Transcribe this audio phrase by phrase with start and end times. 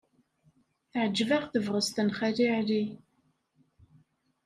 [0.91, 2.83] Teɛjeb-aɣ tebɣest n Xali Ɛli.